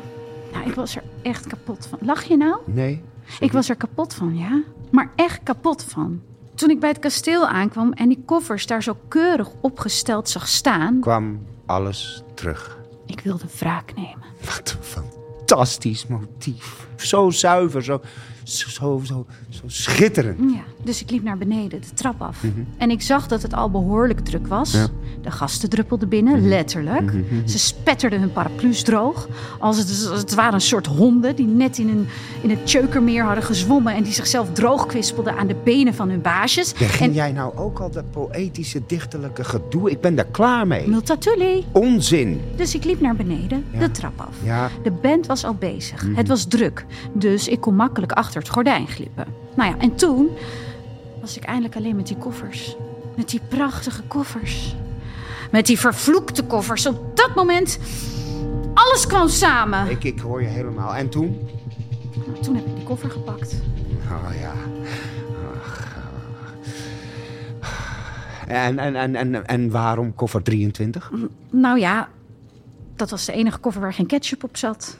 Nou, 0.53 0.69
ik 0.69 0.75
was 0.75 0.95
er 0.95 1.03
echt 1.21 1.47
kapot 1.47 1.88
van. 1.88 2.00
Lach 2.01 2.24
je 2.24 2.38
nou? 2.38 2.57
Nee. 2.65 3.01
Ik 3.39 3.51
was 3.51 3.69
er 3.69 3.75
kapot 3.75 4.13
van, 4.13 4.38
ja. 4.38 4.63
Maar 4.91 5.12
echt 5.15 5.39
kapot 5.43 5.83
van. 5.83 6.21
Toen 6.57 6.69
ik 6.69 6.79
bij 6.79 6.89
het 6.89 6.99
kasteel 6.99 7.47
aankwam 7.47 7.93
en 7.93 8.07
die 8.09 8.23
koffers 8.25 8.65
daar 8.65 8.83
zo 8.83 8.97
keurig 9.07 9.49
opgesteld 9.61 10.29
zag 10.29 10.47
staan, 10.47 10.99
Kwam 10.99 11.45
alles 11.65 12.23
terug. 12.33 12.77
ik 13.05 13.19
wilde 13.19 13.45
wraak 13.59 13.93
nemen. 13.95 14.23
Wat 14.45 14.75
een 14.77 14.83
fantastisch 14.83 16.07
motief. 16.07 16.87
Zo 16.95 17.29
zuiver, 17.29 17.83
zo, 17.83 18.01
zo, 18.51 18.69
zo, 19.03 19.25
zo, 19.49 19.63
schitterend. 19.65 20.39
Ja, 20.53 20.61
dus 20.83 21.01
ik 21.01 21.11
liep 21.11 21.23
naar 21.23 21.37
beneden, 21.37 21.81
de 21.81 21.93
trap 21.93 22.21
af. 22.21 22.43
En 22.77 22.89
ik 22.89 23.01
zag 23.01 23.27
dat 23.27 23.41
het 23.41 23.53
al 23.53 23.71
behoorlijk 23.71 24.19
druk 24.19 24.47
was. 24.47 24.71
Ja. 24.71 24.87
De 25.21 25.31
gasten 25.31 25.69
druppelden 25.69 26.09
binnen, 26.09 26.47
letterlijk. 26.47 27.11
Ze 27.45 27.59
spetterden 27.59 28.19
hun 28.19 28.31
paraplu's 28.31 28.83
droog. 28.83 29.27
Als 29.59 29.77
het, 29.77 30.07
als 30.11 30.19
het 30.19 30.33
waren 30.33 30.53
een 30.53 30.61
soort 30.61 30.85
honden 30.87 31.35
die 31.35 31.45
net 31.47 31.77
in, 31.77 31.89
een, 31.89 32.07
in 32.41 32.49
het 32.49 32.65
Tjeukermeer 32.65 33.23
hadden 33.23 33.43
gezwommen... 33.43 33.95
en 33.95 34.03
die 34.03 34.13
zichzelf 34.13 34.51
droogkwispelden 34.53 35.37
aan 35.37 35.47
de 35.47 35.55
benen 35.63 35.93
van 35.93 36.09
hun 36.09 36.21
baasjes. 36.21 36.73
Begin 36.73 37.07
en 37.07 37.13
jij 37.13 37.31
nou 37.31 37.57
ook 37.57 37.79
al 37.79 37.91
dat 37.91 38.11
poëtische, 38.11 38.81
dichterlijke 38.87 39.43
gedoe? 39.43 39.91
Ik 39.91 40.01
ben 40.01 40.15
daar 40.15 40.25
klaar 40.31 40.67
mee. 40.67 40.87
Multatuli. 40.87 41.65
Onzin. 41.71 42.41
Dus 42.55 42.75
ik 42.75 42.83
liep 42.83 43.01
naar 43.01 43.15
beneden, 43.15 43.65
Ja. 43.71 43.79
de 43.79 43.91
trap 43.91 44.19
af. 44.19 44.35
Ja, 44.43 44.69
De 44.83 44.91
band 44.91 45.25
was 45.25 45.43
al 45.45 45.53
bezig. 45.53 46.05
Het 46.15 46.27
was 46.27 46.45
druk, 46.45 46.85
dus 47.13 47.47
ik 47.47 47.61
kon 47.61 47.75
makkelijk 47.75 48.11
achter 48.11 48.37
het 48.39 48.50
gordijn 48.50 48.88
glippen. 48.88 49.25
Nou 49.56 49.72
ja, 49.72 49.77
en 49.79 49.96
toen 49.96 50.29
was 51.22 51.38
ik 51.38 51.44
eindelijk 51.44 51.75
alleen 51.75 51.96
met 51.96 52.08
die 52.08 52.17
koffers. 52.17 52.75
Met 53.15 53.29
die 53.29 53.41
prachtige 53.48 54.03
koffers. 54.03 54.75
Met 55.51 55.65
die 55.65 55.79
vervloekte 55.79 56.44
koffers. 56.44 56.86
Op 56.86 57.17
dat 57.17 57.36
moment, 57.36 57.79
alles 58.74 59.08
kwam 59.08 59.27
samen. 59.27 59.89
ik, 59.89 60.03
ik 60.03 60.20
hoor 60.20 60.41
je 60.41 60.48
helemaal. 60.48 60.96
En 60.96 61.10
toen? 61.10 61.39
Nou, 62.27 62.39
toen 62.41 62.56
heb 62.56 62.65
ik 62.65 62.75
die 62.75 62.84
koffer 62.84 63.10
gepakt. 63.10 63.62
Oh 64.12 64.39
ja. 64.39 64.53
En, 68.48 68.79
en, 68.79 68.96
en, 68.96 69.15
en, 69.15 69.46
en 69.46 69.72
waarom 69.72 70.15
koffer 70.15 70.44
23? 70.44 71.12
Nou 71.50 71.79
ja, 71.79 72.10
dat 72.96 73.10
was 73.10 73.25
de 73.25 73.32
enige 73.32 73.58
koffer 73.58 73.82
waar 73.82 73.94
geen 73.94 74.06
ketchup 74.06 74.44
op 74.44 74.58
zat. 74.58 75.00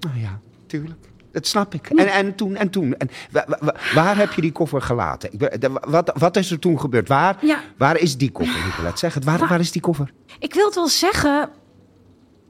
Nou 0.00 0.18
ja, 0.18 0.40
tuurlijk. 0.66 1.11
Dat 1.32 1.46
snap 1.46 1.74
ik. 1.74 1.86
En, 1.90 2.06
en 2.12 2.34
toen, 2.34 2.56
en 2.56 2.70
toen. 2.70 2.94
En 2.96 3.08
wa- 3.30 3.44
wa- 3.48 3.58
wa- 3.60 3.74
waar 3.94 4.16
heb 4.16 4.32
je 4.32 4.40
die 4.40 4.52
koffer 4.52 4.82
gelaten? 4.82 5.32
Ik 5.32 5.38
ben- 5.38 5.60
de- 5.60 5.80
wat, 5.88 6.12
wat 6.18 6.36
is 6.36 6.50
er 6.50 6.58
toen 6.58 6.80
gebeurd? 6.80 7.08
Waar, 7.08 7.36
Ja. 7.40 7.58
waar 7.76 7.96
is 7.98 8.16
die 8.16 8.30
koffer, 8.30 8.64
Nicolette? 8.64 8.98
Zeg 8.98 9.14
het, 9.14 9.24
waar, 9.24 9.38
Waar- 9.38 9.48
waar 9.48 9.60
is 9.60 9.72
die 9.72 9.82
koffer? 9.82 10.10
Ik 10.38 10.54
wil 10.54 10.64
het 10.66 10.74
wel 10.74 10.88
zeggen, 10.88 11.48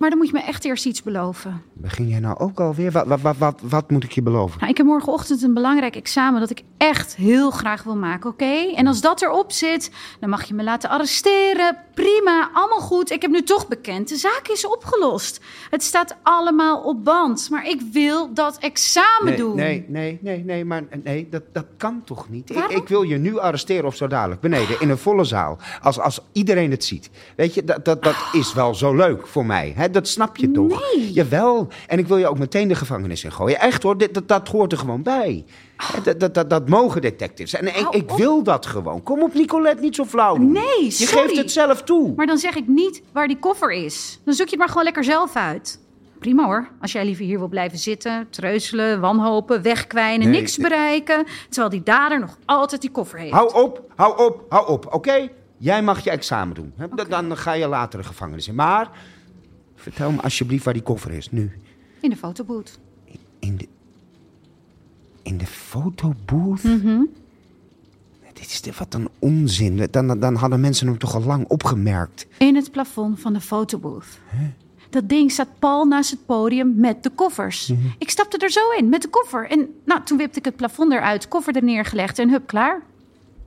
maar 0.02 0.10
dan 0.10 0.18
moet 0.20 0.28
je 0.28 0.34
me 0.34 0.42
echt 0.42 0.64
eerst 0.64 0.86
iets 0.86 1.02
beloven. 1.02 1.62
Begin 1.72 2.08
jij 2.08 2.20
nou 2.20 2.38
ook 2.38 2.60
alweer? 2.60 2.90
Wat, 2.90 3.06
wat, 3.06 3.20
wat, 3.20 3.36
wat, 3.36 3.60
wat 3.62 3.90
moet 3.90 4.04
ik 4.04 4.12
je 4.12 4.22
beloven? 4.22 4.58
Nou, 4.58 4.70
ik 4.70 4.76
heb 4.76 4.86
morgenochtend 4.86 5.42
een 5.42 5.54
belangrijk 5.54 5.96
examen 5.96 6.40
dat 6.40 6.50
ik 6.50 6.62
echt 6.76 7.16
heel 7.16 7.50
graag 7.50 7.82
wil 7.82 7.96
maken, 7.96 8.30
oké? 8.30 8.72
En 8.74 8.86
als 8.86 9.00
dat 9.00 9.22
erop 9.22 9.52
zit, 9.52 9.90
dan 10.20 10.30
mag 10.30 10.44
je 10.44 10.54
me 10.54 10.62
laten 10.62 10.90
arresteren. 10.90 11.76
Prima, 11.94 12.50
allemaal 12.52 12.80
goed. 12.80 13.10
Ik 13.10 13.22
heb 13.22 13.30
nu 13.30 13.42
toch 13.42 13.68
bekend, 13.68 14.08
de 14.08 14.16
zaak 14.16 14.48
is 14.52 14.66
opgelost. 14.66 15.40
Het 15.70 15.82
staat 15.82 16.16
allemaal 16.22 16.80
op 16.82 17.04
band, 17.04 17.50
maar 17.50 17.68
ik 17.68 17.80
wil 17.92 18.34
dat 18.34 18.58
examen 18.58 19.24
Nee, 19.24 19.36
doen. 19.36 19.56
nee, 19.56 19.84
nee, 19.88 20.18
nee, 20.22 20.44
nee, 20.44 20.64
maar 20.64 20.82
nee, 21.04 21.28
dat, 21.30 21.42
dat 21.52 21.66
kan 21.76 22.02
toch 22.04 22.28
niet? 22.28 22.50
Ik, 22.50 22.64
ik 22.68 22.88
wil 22.88 23.02
je 23.02 23.16
nu 23.18 23.38
arresteren 23.38 23.84
of 23.86 23.96
zo 23.96 24.06
dadelijk, 24.06 24.40
beneden, 24.40 24.80
in 24.80 24.90
een 24.90 24.98
volle 24.98 25.24
zaal. 25.24 25.58
Als, 25.82 25.98
als 26.00 26.20
iedereen 26.32 26.70
het 26.70 26.84
ziet. 26.84 27.10
Weet 27.36 27.54
je, 27.54 27.64
dat, 27.64 27.84
dat, 27.84 28.02
dat 28.02 28.16
is 28.32 28.54
wel 28.54 28.74
zo 28.74 28.94
leuk 28.94 29.26
voor 29.26 29.46
mij. 29.46 29.72
Hè? 29.76 29.90
Dat 29.92 30.08
snap 30.08 30.36
je 30.36 30.50
toch? 30.50 30.80
Nee. 30.94 31.12
Jawel. 31.12 31.68
En 31.86 31.98
ik 31.98 32.06
wil 32.06 32.16
je 32.16 32.26
ook 32.28 32.38
meteen 32.38 32.68
de 32.68 32.74
gevangenis 32.74 33.24
in 33.24 33.32
gooien. 33.32 33.60
Echt 33.60 33.82
hoor, 33.82 33.98
dit, 33.98 34.14
dat, 34.14 34.28
dat 34.28 34.48
hoort 34.48 34.72
er 34.72 34.78
gewoon 34.78 35.02
bij. 35.02 35.44
Hè, 35.76 36.00
Dat, 36.02 36.20
dat, 36.20 36.34
dat, 36.34 36.50
dat 36.50 36.68
mogen 36.68 37.00
detectives. 37.00 37.54
En 37.54 37.90
ik, 37.90 38.10
wil 38.10 38.42
dat 38.42 38.66
gewoon. 38.66 39.02
Kom 39.02 39.22
op, 39.22 39.34
Nicolette, 39.34 39.82
niet 39.82 39.94
zo 39.94 40.04
flauw 40.04 40.36
doen. 40.36 40.52
Nee, 40.52 40.84
Je 40.84 41.06
geeft 41.06 41.36
het 41.36 41.52
zelf 41.52 41.82
toe. 41.82 42.12
Maar 42.16 42.26
dan 42.26 42.38
zeg 42.38 42.54
ik 42.54 42.66
niet 42.66 43.02
waar 43.12 43.28
die 43.28 43.38
koffer 43.38 43.72
is. 43.72 44.20
Dan 44.24 44.34
zoek 44.34 44.44
je 44.44 44.50
het 44.50 44.58
maar 44.58 44.68
gewoon 44.68 44.84
lekker 44.84 45.04
zelf 45.04 45.36
uit. 45.36 45.80
Prima 46.18 46.44
hoor, 46.44 46.68
als 46.80 46.92
jij 46.92 47.04
liever 47.04 47.24
hier 47.24 47.38
wil 47.38 47.48
blijven 47.48 47.78
zitten, 47.78 48.26
treuzelen, 48.30 49.00
wanhopen, 49.00 49.62
wegkwijnen, 49.62 50.30
Nee, 50.30 50.40
niks 50.40 50.56
nee. 50.56 50.68
bereiken. 50.68 51.24
Terwijl 51.48 51.68
die 51.70 51.82
dader 51.82 52.20
nog 52.20 52.36
altijd 52.44 52.80
die 52.80 52.90
koffer 52.90 53.18
heeft. 53.18 53.32
Hou 53.32 53.54
op, 53.54 53.82
hou 53.96 54.26
op, 54.26 54.44
hou 54.48 54.68
op, 54.68 54.94
oké? 54.94 55.28
Jij 55.56 55.82
mag 55.82 56.04
je 56.04 56.10
examen 56.10 56.54
doen. 56.54 56.74
Dan 57.08 57.36
ga 57.36 57.52
je 57.52 57.66
later 57.66 57.98
de 57.98 58.04
gevangenis 58.06 58.48
in. 58.48 58.54
Maar 58.54 58.90
vertel 59.82 60.12
me 60.12 60.20
alsjeblieft 60.20 60.64
waar 60.64 60.74
die 60.74 60.82
koffer 60.82 61.10
is, 61.10 61.30
nu. 61.30 61.50
In 62.00 62.10
de 62.10 62.16
fotoboot. 62.16 62.78
In 63.38 63.56
de, 63.56 63.68
in 65.22 65.38
de 65.38 65.46
fotobooth? 65.46 66.62
Mhm. 66.62 67.00
Dit 68.32 68.50
is 68.50 68.60
de, 68.60 68.72
wat 68.78 68.94
een 68.94 69.08
onzin. 69.18 69.88
Dan, 69.90 70.20
dan 70.20 70.34
hadden 70.34 70.60
mensen 70.60 70.86
hem 70.86 70.98
toch 70.98 71.14
al 71.14 71.22
lang 71.22 71.48
opgemerkt. 71.48 72.26
In 72.38 72.54
het 72.56 72.70
plafond 72.70 73.20
van 73.20 73.32
de 73.32 73.40
fotobooth. 73.40 74.20
Dat 74.90 75.08
ding 75.08 75.30
staat 75.30 75.58
pal 75.58 75.84
naast 75.84 76.10
het 76.10 76.26
podium 76.26 76.74
met 76.76 77.02
de 77.02 77.10
koffers. 77.10 77.66
Mhm. 77.66 77.80
Ik 77.98 78.10
stapte 78.10 78.38
er 78.38 78.50
zo 78.50 78.70
in 78.70 78.88
met 78.88 79.02
de 79.02 79.08
koffer. 79.08 79.50
En 79.50 79.68
nou, 79.84 80.02
toen 80.04 80.18
wipte 80.18 80.38
ik 80.38 80.44
het 80.44 80.56
plafond 80.56 80.92
eruit, 80.92 81.28
koffer 81.28 81.56
er 81.56 81.64
neergelegd 81.64 82.18
en 82.18 82.30
hup, 82.30 82.46
klaar. 82.46 82.82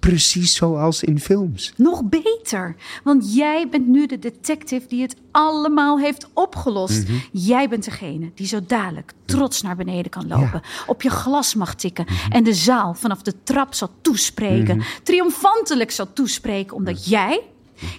Precies 0.05 0.55
zoals 0.55 1.03
in 1.03 1.19
films. 1.19 1.73
Nog 1.77 2.03
beter, 2.03 2.75
want 3.03 3.35
jij 3.35 3.67
bent 3.69 3.87
nu 3.87 4.05
de 4.05 4.19
detective 4.19 4.87
die 4.87 5.01
het 5.01 5.15
allemaal 5.31 5.99
heeft 5.99 6.27
opgelost. 6.33 7.07
Mhm. 7.07 7.17
Jij 7.31 7.69
bent 7.69 7.85
degene 7.85 8.31
die 8.35 8.47
zo 8.47 8.59
dadelijk 8.67 9.13
trots 9.25 9.61
naar 9.61 9.75
beneden 9.75 10.11
kan 10.11 10.27
lopen, 10.27 10.61
op 10.85 11.01
je 11.01 11.09
glas 11.09 11.55
mag 11.55 11.75
tikken 11.75 12.05
en 12.29 12.43
de 12.43 12.53
zaal 12.53 12.93
vanaf 12.93 13.21
de 13.21 13.33
trap 13.43 13.73
zal 13.73 13.89
toespreken, 14.01 14.83
triomfantelijk 15.03 15.91
zal 15.91 16.13
toespreken, 16.13 16.75
omdat 16.75 17.07
jij, 17.07 17.41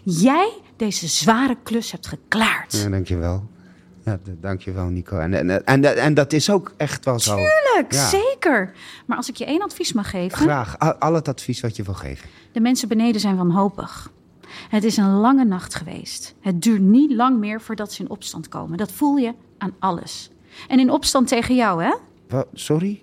jij 0.02 0.52
deze 0.76 1.06
zware 1.06 1.56
klus 1.62 1.92
hebt 1.92 2.06
geklaard. 2.06 2.72
Ja, 2.82 2.88
dankjewel. 2.88 3.44
Ja, 4.06 4.18
dankjewel, 4.40 4.86
Nico. 4.86 5.18
En, 5.18 5.34
en, 5.34 5.64
en, 5.66 5.96
en 5.96 6.14
dat 6.14 6.32
is 6.32 6.50
ook 6.50 6.72
echt 6.76 7.04
wel 7.04 7.18
zo. 7.18 7.34
Tuurlijk, 7.34 7.92
Ja. 7.92 8.08
zeker. 8.08 8.72
Maar 9.06 9.16
als 9.16 9.28
ik 9.28 9.36
je 9.36 9.44
één 9.44 9.62
advies 9.62 9.92
mag 9.92 10.10
geven, 10.10 10.38
Graag. 10.38 10.78
Al, 10.78 10.94
al 10.94 11.14
het 11.14 11.28
advies 11.28 11.60
wat 11.60 11.76
je 11.76 11.82
wil 11.82 11.94
geven. 11.94 12.28
De 12.52 12.60
mensen 12.60 12.88
beneden 12.88 13.20
zijn 13.20 13.36
wanhopig. 13.36 14.10
Het 14.68 14.84
is 14.84 14.96
een 14.96 15.12
lange 15.12 15.44
nacht 15.44 15.75
geweest. 15.75 16.34
Het 16.40 16.62
duurt 16.62 16.80
niet 16.80 17.12
lang 17.12 17.38
meer 17.38 17.60
voordat 17.60 17.92
ze 17.92 18.02
in 18.02 18.10
opstand 18.10 18.48
komen. 18.48 18.78
Dat 18.78 18.92
voel 18.92 19.16
je 19.16 19.34
aan 19.58 19.75
alles. 19.78 20.30
En 20.68 20.78
in 20.80 20.90
opstand 20.90 21.28
tegen 21.28 21.54
jou, 21.54 21.82
hè? 21.82 21.94
Wat, 22.28 22.46
sorry? 22.52 23.02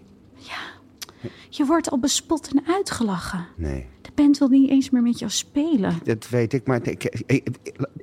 Je 1.49 1.65
wordt 1.65 1.89
al 1.89 1.99
bespot 1.99 2.47
en 2.47 2.63
uitgelachen. 2.73 3.47
Nee, 3.55 3.85
De 4.01 4.09
band 4.15 4.37
wil 4.37 4.47
niet 4.47 4.69
eens 4.69 4.89
meer 4.89 5.01
met 5.01 5.19
jou 5.19 5.31
spelen. 5.31 5.99
dat 6.03 6.29
weet 6.29 6.53
ik, 6.53 6.67
maar 6.67 6.87
ik, 6.87 7.03
ik, 7.03 7.49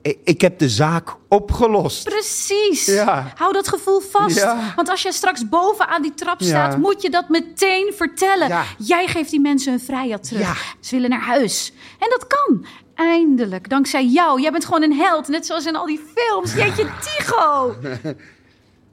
ik, 0.03 0.19
ik 0.25 0.41
heb 0.41 0.59
de 0.59 0.69
zaak 0.69 1.17
opgelost. 1.29 2.05
Precies. 2.05 2.87
Ja. 2.87 3.33
Hou 3.37 3.53
dat 3.53 3.69
gevoel 3.69 4.01
vast. 4.01 4.37
Ja. 4.37 4.73
Want 4.77 4.89
als 4.89 5.03
jij 5.03 5.13
straks 5.13 5.49
bovenaan 5.49 6.03
die 6.03 6.15
trap 6.15 6.43
staat, 6.43 6.73
Ja. 6.73 6.79
moet 6.79 7.03
je 7.03 7.11
dat 7.11 7.29
meteen 7.29 7.93
vertellen. 7.97 8.65
Jij 8.79 9.07
geeft 9.07 9.31
die 9.31 9.41
mensen 9.41 9.71
hun 9.73 9.81
vrijheid 9.81 10.23
terug. 10.23 10.75
Ze 10.81 10.95
willen 10.95 11.11
naar 11.11 11.23
huis. 11.25 11.73
En 11.99 12.09
dat 12.11 12.27
kan. 12.27 12.65
Eindelijk, 12.95 13.69
dankzij 13.69 14.07
jou. 14.07 14.41
Jij 14.41 14.51
bent 14.53 14.65
gewoon 14.65 14.83
een 14.83 14.95
held, 14.95 15.29
net 15.29 15.47
zoals 15.47 15.67
in 15.67 15.77
al 15.77 15.87
die 15.87 16.01
films. 16.15 16.55
Jeetje, 16.55 16.87
Tigo. 17.01 17.75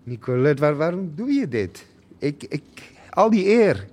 Nicolette, 0.03 0.61
waar, 0.61 0.75
waarom 0.75 1.11
doe 1.15 1.31
je 1.33 1.47
dit? 1.47 1.85
Ik, 2.19 2.43
ik, 2.49 2.63
al 3.09 3.29
die 3.29 3.45
eer. 3.45 3.87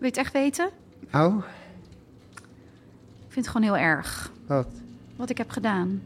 Wil 0.00 0.08
je 0.08 0.14
het 0.14 0.16
echt 0.16 0.32
weten? 0.32 0.70
Oh, 1.14 1.36
Ik 3.26 3.32
vind 3.32 3.46
het 3.46 3.48
gewoon 3.54 3.62
heel 3.76 3.76
erg. 3.86 4.30
wat? 4.46 4.66
Wat 5.16 5.30
ik 5.30 5.38
heb 5.38 5.50
gedaan. 5.50 6.02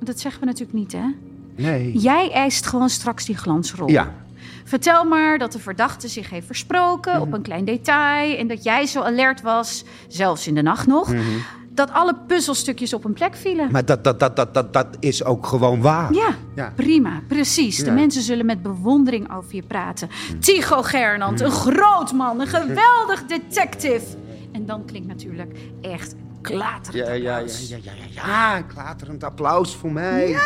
Dat 0.00 0.20
zeggen 0.20 0.40
we 0.40 0.46
natuurlijk 0.46 0.78
niet, 0.78 0.92
hè? 0.92 1.04
Nee. 1.56 1.98
Jij 1.98 2.30
eist 2.32 2.66
gewoon 2.66 2.88
straks 2.88 3.24
die 3.24 3.36
glansrol. 3.36 3.88
Ja, 3.90 4.14
Vertel 4.64 5.04
maar 5.04 5.38
dat 5.38 5.52
de 5.52 5.58
verdachte 5.58 6.08
zich 6.08 6.30
heeft 6.30 6.46
versproken 6.46 7.20
op 7.20 7.32
een 7.32 7.42
klein 7.42 7.64
detail. 7.64 8.36
En 8.38 8.46
dat 8.48 8.62
jij 8.64 8.86
zo 8.86 9.00
alert 9.02 9.42
was, 9.42 9.84
zelfs 10.08 10.46
in 10.46 10.54
de 10.54 10.62
nacht 10.62 10.86
nog. 10.86 11.12
Dat 11.70 11.90
alle 11.92 12.14
puzzelstukjes 12.26 12.92
op 12.94 13.04
een 13.04 13.12
plek 13.12 13.34
vielen. 13.36 13.70
maar 13.70 13.84
dat, 13.84 14.04
dat, 14.04 14.20
dat, 14.20 14.36
dat, 14.36 14.54
dat, 14.54 14.72
dat 14.72 14.86
is 15.00 15.24
ook 15.24 15.46
gewoon 15.46 15.80
waar. 15.80 16.12
Ja, 16.14 16.34
Ja. 16.54 16.72
prima, 16.76 17.20
precies. 17.28 17.76
De 17.76 17.84
Ja. 17.84 17.92
mensen 17.92 18.22
zullen 18.22 18.46
met 18.46 18.62
bewondering 18.62 19.32
over 19.36 19.54
je 19.54 19.62
praten. 19.62 20.08
Tycho 20.40 20.82
Gernand, 20.82 21.40
een 21.40 21.50
groot 21.50 22.12
man, 22.12 22.40
een 22.40 22.46
geweldig 22.46 23.24
detective. 23.26 24.04
En 24.52 24.66
dan 24.66 24.84
klinkt 24.84 25.08
natuurlijk 25.08 25.56
echt 25.80 26.14
klaterend 26.52 27.06
Ja, 27.06 27.12
ja, 27.12 27.12
ja, 27.12 27.32
applaus. 27.34 27.68
ja, 27.68 27.76
ja, 27.82 27.92
ja, 28.14 28.22
ja, 28.26 28.56
een 28.56 28.66
klaterend 28.66 29.24
applaus 29.24 29.74
voor 29.76 29.92
mij. 29.92 30.36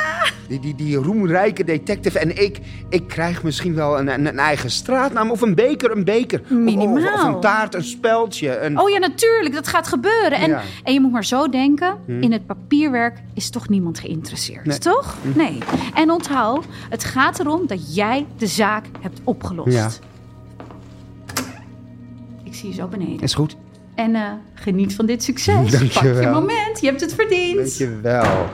Die, 0.49 0.61
die, 0.61 0.75
die 0.75 0.97
roemrijke 0.97 1.65
detective. 1.65 2.19
En 2.19 2.43
ik, 2.43 2.59
ik 2.89 3.09
krijg 3.09 3.43
misschien 3.43 3.75
wel 3.75 3.99
een, 3.99 4.09
een, 4.09 4.27
een 4.27 4.39
eigen 4.39 4.71
straatnaam 4.71 5.31
of 5.31 5.41
een 5.41 5.55
beker, 5.55 5.91
een 5.97 6.05
beker. 6.05 6.41
Of- 6.41 6.47
Of, 6.51 6.57
of 6.57 6.59
Minimaal. 6.59 7.35
een 7.35 7.41
taart, 7.41 7.75
een 7.75 7.85
speldje. 7.85 8.59
Een... 8.59 8.81
Oh 8.81 8.89
ja, 8.91 8.99
natuurlijk, 8.99 9.55
dat 9.55 9.67
gaat 9.69 9.89
gebeuren. 9.89 10.33
En, 10.39 10.59
en 10.85 10.93
je 10.93 11.01
moet 11.01 11.13
maar 11.13 11.25
zo 11.25 11.49
denken, 11.49 11.97
in 12.07 12.33
het 12.33 12.47
papierwerk 12.47 13.19
is 13.35 13.51
toch 13.51 13.69
niemand 13.69 13.99
geïnteresseerd, 13.99 14.65
Nee. 14.65 14.79
toch? 14.79 15.17
Nee. 15.35 15.59
En 15.95 16.11
onthoud, 16.11 16.65
het 16.91 17.05
gaat 17.05 17.39
erom 17.41 17.67
dat 17.67 17.95
jij 17.95 18.27
de 18.37 18.47
zaak 18.47 18.85
hebt 19.01 19.21
opgelost. 19.25 19.73
Ja. 19.77 19.89
Ik 22.43 22.55
zie 22.55 22.69
je 22.69 22.75
zo 22.75 22.87
beneden. 22.87 23.21
Is 23.21 23.35
goed. 23.35 23.57
En 23.99 24.15
eh, 24.15 24.33
geniet 24.55 24.95
van 24.95 25.07
dit 25.07 25.23
succes. 25.23 25.71
Dank 25.71 25.93
Pak 25.93 26.03
je 26.03 26.29
moment, 26.33 26.81
je 26.81 26.87
hebt 26.87 27.01
het 27.01 27.15
verdiend. 27.15 27.57
Weet 27.57 27.77
je 27.77 28.01
wel. 28.01 28.51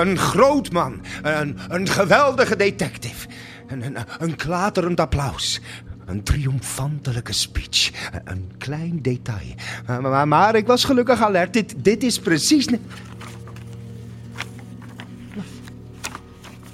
een 0.00 0.18
groot 0.18 0.72
man. 0.72 1.00
Een, 1.22 1.58
een 1.68 1.88
geweldige 1.88 2.56
detective. 2.56 3.28
Een, 3.68 3.84
een, 3.84 3.96
een 4.18 4.36
klaterend 4.36 5.00
applaus. 5.00 5.60
Een 6.06 6.22
triomfantelijke 6.22 7.32
speech. 7.32 7.90
Een 8.24 8.50
klein 8.58 9.02
detail. 9.02 9.54
Maar, 9.86 10.02
maar, 10.02 10.28
maar 10.28 10.54
ik 10.54 10.66
was 10.66 10.84
gelukkig 10.84 11.22
alert. 11.22 11.52
Dit, 11.52 11.74
dit 11.76 12.02
is 12.02 12.18
precies... 12.18 12.66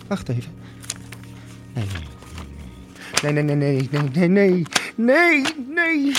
Wacht 0.07 0.29
even. 0.29 0.60
Nee, 3.23 3.33
nee, 3.33 3.43
nee, 3.43 3.57
nee, 3.57 3.89
nee, 3.91 4.09
nee, 4.12 4.29
nee, 4.29 4.65
nee, 4.97 5.43
nee, 5.67 6.12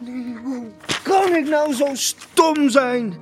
nee. 0.00 0.36
Hoe 0.44 0.66
kan 1.02 1.34
ik 1.34 1.48
nou 1.48 1.74
zo 1.74 1.86
stom 1.92 2.70
zijn? 2.70 3.14